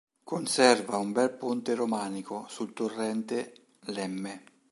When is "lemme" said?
3.81-4.43